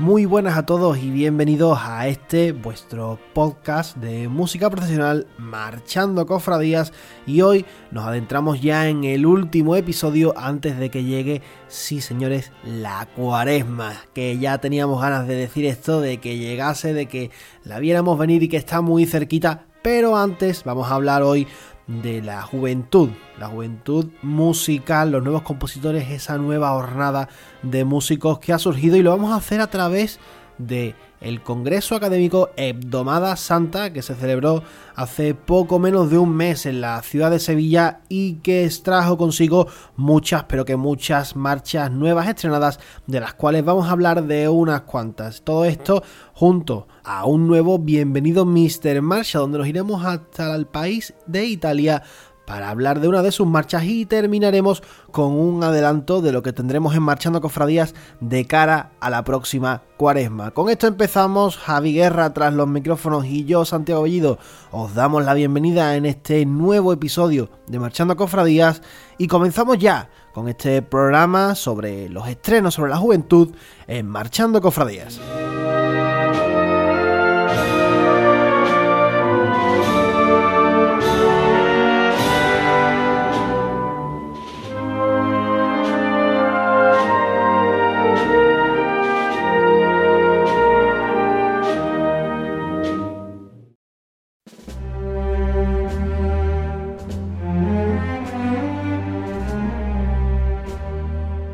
[0.00, 6.94] Muy buenas a todos y bienvenidos a este vuestro podcast de música profesional Marchando Cofradías.
[7.26, 12.50] Y hoy nos adentramos ya en el último episodio antes de que llegue, sí señores,
[12.64, 17.30] la cuaresma, que ya teníamos ganas de decir esto, de que llegase, de que
[17.62, 21.46] la viéramos venir y que está muy cerquita, pero antes vamos a hablar hoy
[21.90, 27.28] de la juventud, la juventud musical, los nuevos compositores, esa nueva jornada
[27.62, 30.20] de músicos que ha surgido y lo vamos a hacer a través
[30.58, 34.62] de el Congreso Académico Hebdomada Santa que se celebró
[34.94, 39.66] hace poco menos de un mes en la ciudad de Sevilla y que trajo consigo
[39.96, 44.82] muchas, pero que muchas marchas nuevas estrenadas de las cuales vamos a hablar de unas
[44.82, 45.42] cuantas.
[45.42, 49.02] Todo esto junto a un nuevo Bienvenido Mr.
[49.02, 52.02] Marcha donde nos iremos hasta el país de Italia
[52.50, 56.52] para hablar de una de sus marchas y terminaremos con un adelanto de lo que
[56.52, 60.50] tendremos en Marchando Cofradías de cara a la próxima cuaresma.
[60.50, 64.40] Con esto empezamos, Javi Guerra tras los micrófonos y yo, Santiago Bellido,
[64.72, 68.82] os damos la bienvenida en este nuevo episodio de Marchando Cofradías
[69.16, 73.54] y comenzamos ya con este programa sobre los estrenos sobre la juventud
[73.86, 75.20] en Marchando Cofradías.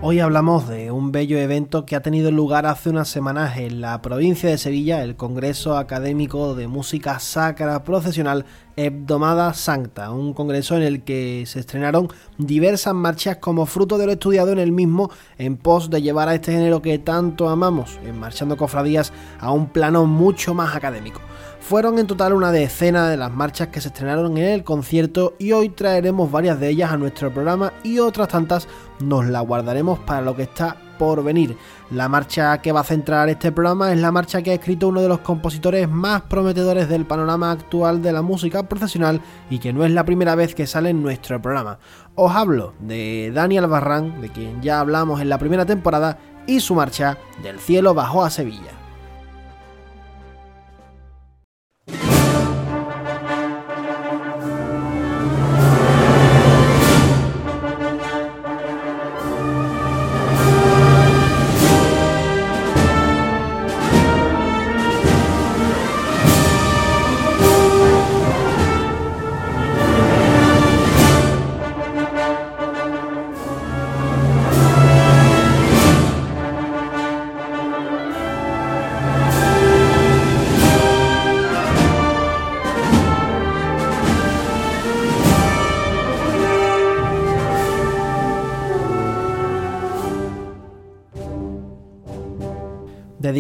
[0.09, 0.76] Hoy hablamos de
[1.17, 5.17] bello evento que ha tenido lugar hace unas semanas en la provincia de Sevilla, el
[5.17, 8.45] Congreso Académico de Música Sacra Procesional
[8.77, 14.13] Hebdomada Sancta, un congreso en el que se estrenaron diversas marchas como fruto de lo
[14.13, 18.21] estudiado en el mismo en pos de llevar a este género que tanto amamos, en
[18.21, 19.11] Marchando Cofradías,
[19.41, 21.23] a un plano mucho más académico.
[21.61, 25.53] Fueron en total una decena de las marchas que se estrenaron en el concierto y
[25.53, 28.69] hoy traeremos varias de ellas a nuestro programa y otras tantas
[29.01, 31.57] nos las guardaremos para lo que está por venir.
[31.91, 35.01] La marcha que va a centrar este programa es la marcha que ha escrito uno
[35.01, 39.21] de los compositores más prometedores del panorama actual de la música profesional
[39.51, 41.79] y que no es la primera vez que sale en nuestro programa.
[42.15, 46.75] Os hablo de Daniel Barran, de quien ya hablamos en la primera temporada, y su
[46.75, 48.86] marcha Del cielo bajó a Sevilla.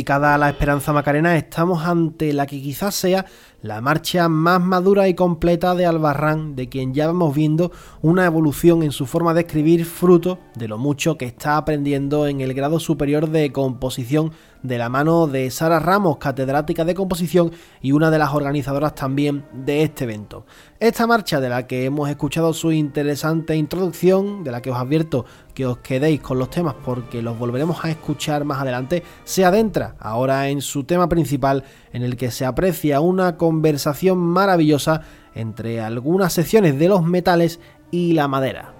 [0.08, 3.26] A la Esperanza Macarena, estamos ante la que quizás sea
[3.60, 7.72] la marcha más madura y completa de Albarrán, de quien ya vamos viendo
[8.02, 12.40] una evolución en su forma de escribir fruto de lo mucho que está aprendiendo en
[12.40, 14.30] el grado superior de composición
[14.62, 19.44] de la mano de Sara Ramos, catedrática de composición y una de las organizadoras también
[19.52, 20.46] de este evento.
[20.80, 25.24] Esta marcha de la que hemos escuchado su interesante introducción, de la que os advierto
[25.54, 29.96] que os quedéis con los temas porque los volveremos a escuchar más adelante, se adentra
[29.98, 35.02] ahora en su tema principal en el que se aprecia una conversación maravillosa
[35.34, 37.60] entre algunas secciones de los metales
[37.90, 38.75] y la madera.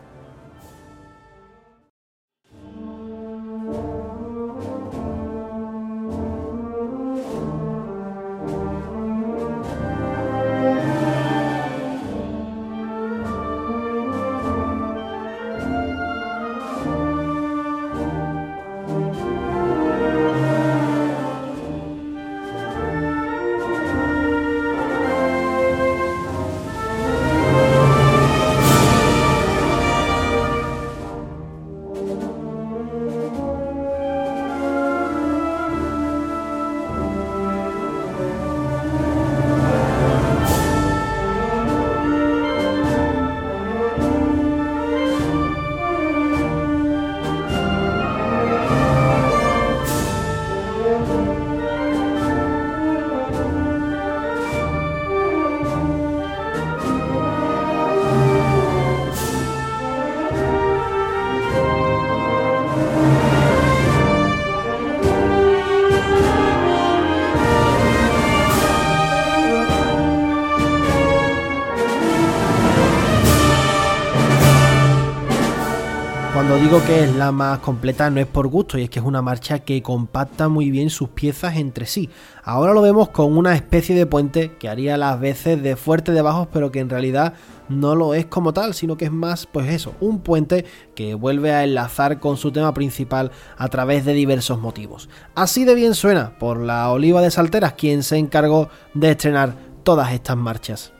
[76.87, 79.59] Que es la más completa no es por gusto, y es que es una marcha
[79.59, 82.11] que compacta muy bien sus piezas entre sí.
[82.45, 86.23] Ahora lo vemos con una especie de puente que haría las veces de fuerte de
[86.23, 87.35] bajos, pero que en realidad
[87.69, 91.53] no lo es como tal, sino que es más, pues eso, un puente que vuelve
[91.53, 95.09] a enlazar con su tema principal a través de diversos motivos.
[95.35, 100.13] Así de bien suena por la Oliva de Salteras, quien se encargó de estrenar todas
[100.13, 100.93] estas marchas.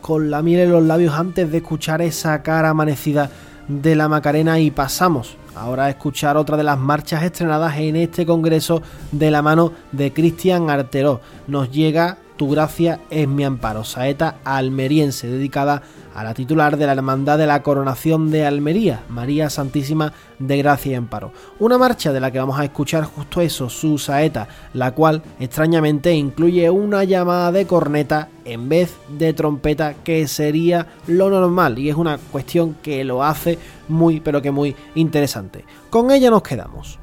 [0.00, 3.30] Con la miel en los labios antes de escuchar esa cara amanecida
[3.68, 8.24] de la Macarena y pasamos ahora a escuchar otra de las marchas estrenadas en este
[8.24, 8.80] congreso
[9.12, 11.20] de la mano de Cristian Arteró.
[11.48, 15.82] Nos llega Tu gracia es mi amparo, saeta almeriense dedicada a
[16.24, 20.94] la titular de la Hermandad de la Coronación de Almería, María Santísima de Gracia y
[20.94, 21.32] Amparo.
[21.58, 26.12] Una marcha de la que vamos a escuchar justo eso, su saeta, la cual extrañamente
[26.12, 31.96] incluye una llamada de corneta en vez de trompeta, que sería lo normal y es
[31.96, 35.64] una cuestión que lo hace muy pero que muy interesante.
[35.90, 36.98] Con ella nos quedamos.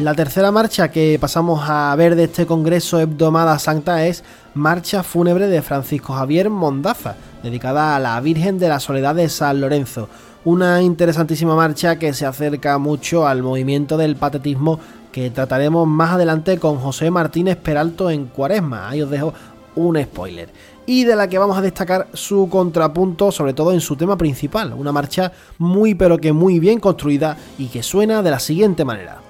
[0.00, 4.22] La tercera marcha que pasamos a ver de este Congreso Hebdomada Santa es
[4.54, 9.60] Marcha Fúnebre de Francisco Javier Mondaza, dedicada a la Virgen de la Soledad de San
[9.60, 10.08] Lorenzo.
[10.44, 14.78] Una interesantísima marcha que se acerca mucho al movimiento del patetismo
[15.10, 18.88] que trataremos más adelante con José Martínez Peralto en Cuaresma.
[18.88, 19.34] Ahí os dejo
[19.74, 20.48] un spoiler.
[20.86, 24.74] Y de la que vamos a destacar su contrapunto, sobre todo en su tema principal.
[24.74, 29.27] Una marcha muy pero que muy bien construida y que suena de la siguiente manera.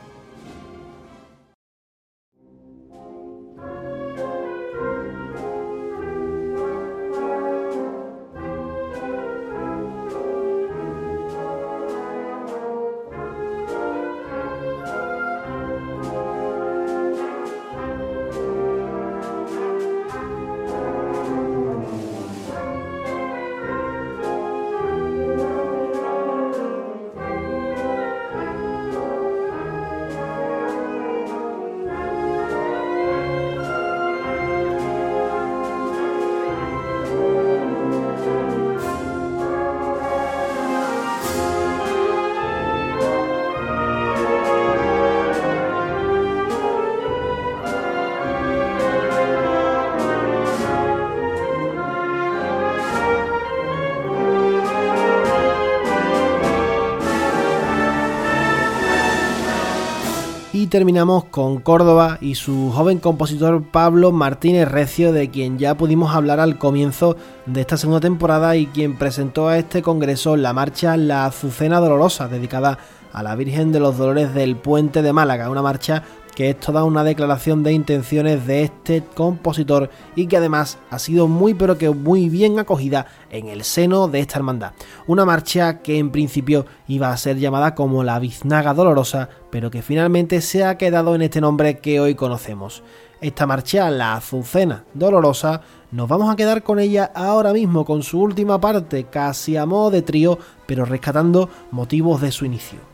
[60.79, 66.39] Terminamos con Córdoba y su joven compositor Pablo Martínez Recio, de quien ya pudimos hablar
[66.39, 67.17] al comienzo
[67.47, 72.29] de esta segunda temporada y quien presentó a este congreso la marcha La Azucena Dolorosa,
[72.29, 72.79] dedicada
[73.13, 76.05] a la Virgen de los Dolores del Puente de Málaga, una marcha
[76.38, 81.26] que es toda una declaración de intenciones de este compositor y que además ha sido
[81.26, 84.71] muy pero que muy bien acogida en el seno de esta hermandad.
[85.09, 89.83] Una marcha que en principio iba a ser llamada como la Biznaga Dolorosa, pero que
[89.83, 92.85] finalmente se ha quedado en este nombre que hoy conocemos.
[93.21, 98.21] Esta marcha, la Azucena Dolorosa, nos vamos a quedar con ella ahora mismo, con su
[98.21, 102.88] última parte, casi a modo de trío, pero rescatando motivos de su inicio.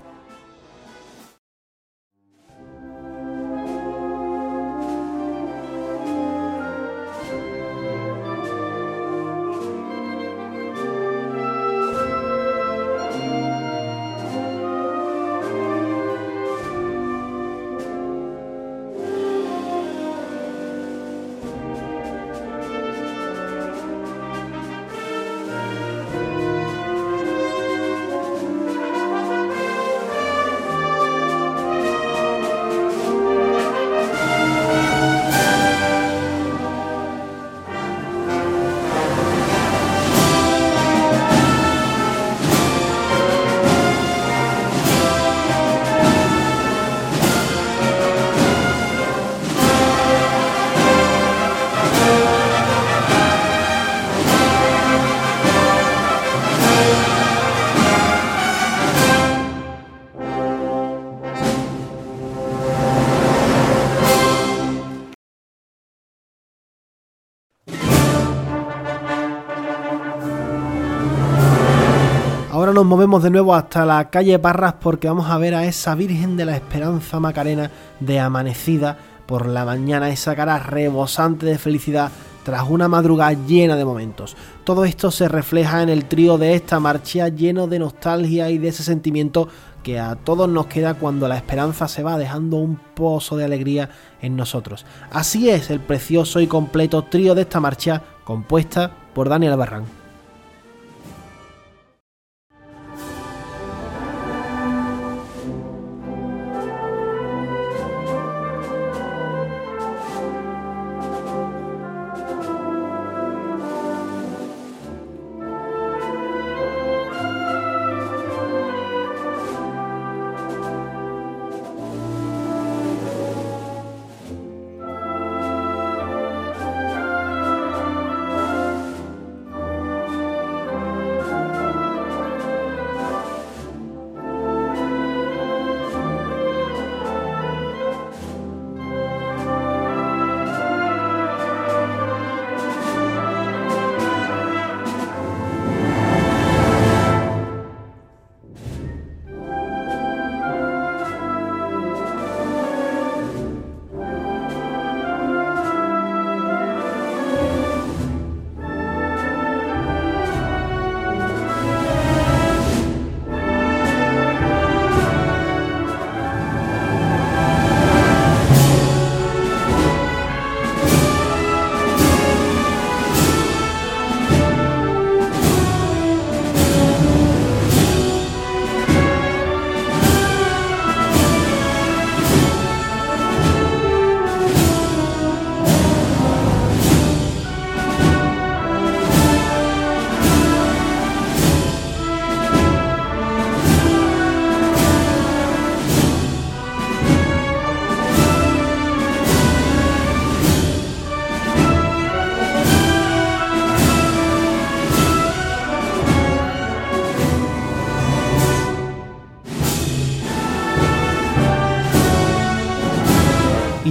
[72.74, 76.36] Nos movemos de nuevo hasta la calle Parras porque vamos a ver a esa Virgen
[76.36, 82.10] de la Esperanza Macarena de amanecida por la mañana, esa cara rebosante de felicidad
[82.42, 84.36] tras una madrugada llena de momentos.
[84.64, 88.68] Todo esto se refleja en el trío de esta marcha lleno de nostalgia y de
[88.68, 89.48] ese sentimiento
[89.84, 93.88] que a todos nos queda cuando la esperanza se va dejando un pozo de alegría
[94.20, 94.84] en nosotros.
[95.12, 100.03] Así es el precioso y completo trío de esta marcha compuesta por Daniel Barran.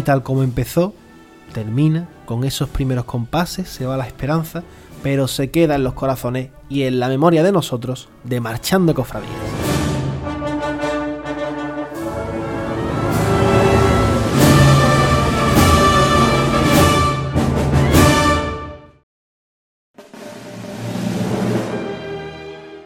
[0.04, 0.94] Tal como empezó,
[1.54, 4.64] termina con esos primeros compases, se va la esperanza,
[5.02, 9.32] pero se queda en los corazones y en la memoria de nosotros de Marchando Cofradías.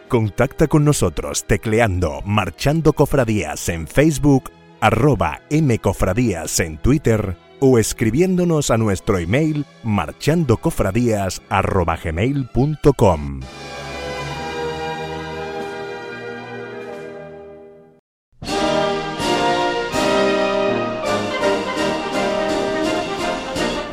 [0.08, 8.78] Contacta con nosotros tecleando Marchando Cofradías en Facebook arroba mcofradías en Twitter o escribiéndonos a
[8.78, 13.42] nuestro email marchandocofradías arroba gmail.com.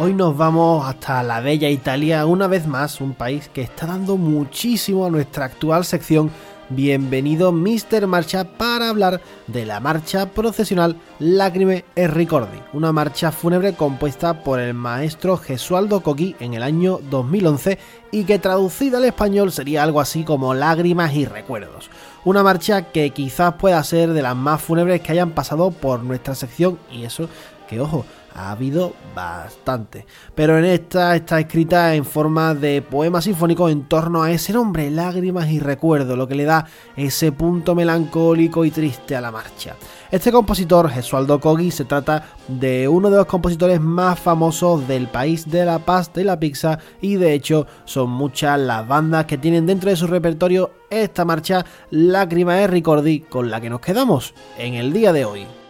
[0.05, 4.19] Hoy nos vamos hasta la bella Italia, una vez más, un país que está dando
[4.19, 6.31] muchísimo a nuestra actual sección
[6.71, 8.07] bienvenido Mr.
[8.07, 14.61] Marcha para hablar de la marcha procesional Lágrime e Ricordi, una marcha fúnebre compuesta por
[14.61, 17.79] el maestro Gesualdo Coqui en el año 2011
[18.11, 21.91] y que traducida al español sería algo así como Lágrimas y Recuerdos.
[22.25, 26.35] Una marcha que quizás pueda ser de las más fúnebres que hayan pasado por nuestra
[26.35, 27.29] sección y eso
[27.69, 30.07] que ojo, ha habido bastante.
[30.35, 34.91] Pero en esta está escrita en forma de poema sinfónico en torno a ese nombre,
[34.91, 39.77] lágrimas y recuerdo, lo que le da ese punto melancólico y triste a la marcha.
[40.11, 45.51] Este compositor, Gesualdo Kogi, se trata de uno de los compositores más famosos del país
[45.51, 49.67] de la pasta y la pizza y de hecho son muchas las bandas que tienen
[49.67, 54.75] dentro de su repertorio esta marcha Lágrimas y Ricordi con la que nos quedamos en
[54.75, 55.64] el día de hoy.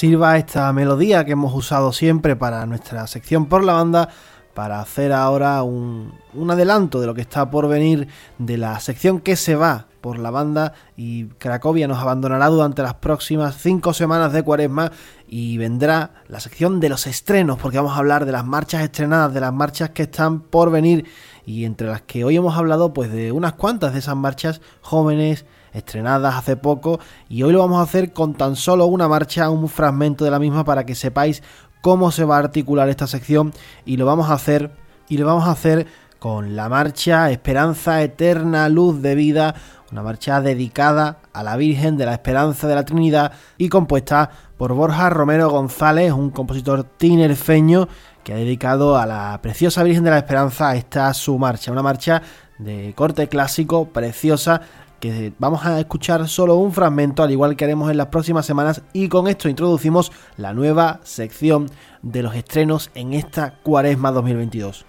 [0.00, 4.08] Sirva esta melodía que hemos usado siempre para nuestra sección por la banda
[4.54, 6.14] para hacer ahora un,
[6.48, 8.08] adelanto de lo que está por venir
[8.38, 12.94] de la sección que se va por la banda y Cracovia nos abandonará durante las
[12.94, 14.90] próximas cinco semanas de cuaresma
[15.28, 19.34] y vendrá la sección de los estrenos porque vamos a hablar de las marchas estrenadas,
[19.34, 21.04] de las marchas que están por venir
[21.44, 25.44] y entre las que hoy hemos hablado pues de unas cuantas de esas marchas jóvenes
[25.72, 29.68] estrenadas hace poco y hoy lo vamos a hacer con tan solo una marcha, un
[29.68, 31.42] fragmento de la misma para que sepáis
[31.80, 33.52] cómo se va a articular esta sección
[33.84, 34.70] y lo vamos a hacer
[35.08, 35.86] y lo vamos a hacer
[36.18, 39.54] con la marcha Esperanza Eterna Luz de Vida,
[39.90, 44.74] una marcha dedicada a la Virgen de la Esperanza de la Trinidad y compuesta por
[44.74, 47.88] Borja Romero González, un compositor tinerfeño
[48.22, 52.20] que ha dedicado a la preciosa Virgen de la Esperanza esta su marcha, una marcha
[52.58, 54.60] de corte clásico, preciosa,
[55.00, 58.82] que vamos a escuchar solo un fragmento, al igual que haremos en las próximas semanas,
[58.92, 61.70] y con esto introducimos la nueva sección
[62.02, 64.86] de los estrenos en esta Cuaresma 2022.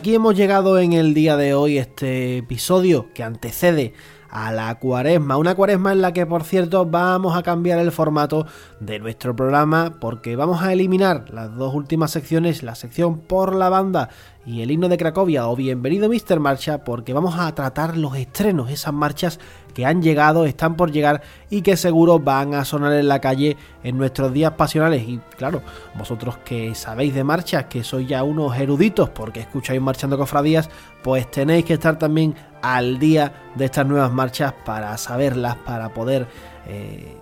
[0.00, 3.92] Aquí hemos llegado en el día de hoy, este episodio que antecede
[4.30, 5.36] a la cuaresma.
[5.36, 8.46] Una cuaresma en la que, por cierto, vamos a cambiar el formato
[8.80, 13.68] de nuestro programa porque vamos a eliminar las dos últimas secciones, la sección por la
[13.68, 14.08] banda
[14.46, 16.40] y el himno de Cracovia o Bienvenido Mr.
[16.40, 19.38] Marcha porque vamos a tratar los estrenos, esas marchas
[19.74, 23.56] que han llegado, están por llegar y que seguro van a sonar en la calle
[23.84, 25.06] en nuestros días pasionales.
[25.06, 25.62] Y claro,
[25.94, 30.70] vosotros que sabéis de marchas, que sois ya unos eruditos porque escucháis marchando cofradías,
[31.02, 36.26] pues tenéis que estar también al día de estas nuevas marchas para saberlas, para poder,
[36.66, 37.16] eh,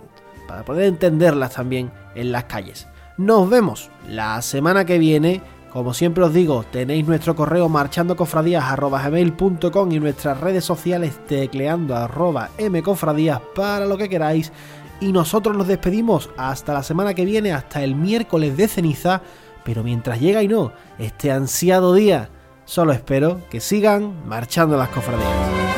[0.46, 2.86] para poder entenderlas también en las calles.
[3.16, 10.00] Nos vemos la semana que viene como siempre os digo, tenéis nuestro correo marchandocofradías.com y
[10.00, 14.50] nuestras redes sociales tecleando arroba mcofradías para lo que queráis.
[15.00, 19.22] Y nosotros nos despedimos hasta la semana que viene, hasta el miércoles de ceniza.
[19.62, 22.30] Pero mientras llega y no, este ansiado día,
[22.64, 25.77] solo espero que sigan marchando las cofradías.